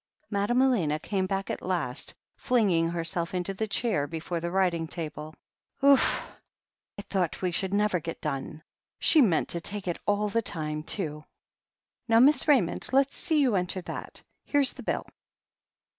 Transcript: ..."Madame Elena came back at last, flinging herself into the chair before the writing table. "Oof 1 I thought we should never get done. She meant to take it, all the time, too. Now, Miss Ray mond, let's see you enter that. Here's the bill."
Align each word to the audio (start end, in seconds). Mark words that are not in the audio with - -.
..."Madame 0.31 0.63
Elena 0.63 0.97
came 0.97 1.27
back 1.27 1.51
at 1.51 1.61
last, 1.61 2.15
flinging 2.35 2.89
herself 2.89 3.35
into 3.35 3.53
the 3.53 3.67
chair 3.67 4.07
before 4.07 4.39
the 4.39 4.49
writing 4.49 4.87
table. 4.87 5.31
"Oof 5.83 6.01
1 6.25 6.35
I 6.97 7.01
thought 7.03 7.43
we 7.43 7.51
should 7.51 7.71
never 7.71 7.99
get 7.99 8.19
done. 8.19 8.63
She 8.97 9.21
meant 9.21 9.49
to 9.49 9.61
take 9.61 9.87
it, 9.87 9.99
all 10.07 10.27
the 10.27 10.41
time, 10.41 10.81
too. 10.81 11.23
Now, 12.07 12.19
Miss 12.19 12.47
Ray 12.47 12.61
mond, 12.61 12.89
let's 12.91 13.15
see 13.15 13.39
you 13.41 13.53
enter 13.55 13.81
that. 13.81 14.23
Here's 14.43 14.73
the 14.73 14.81
bill." 14.81 15.05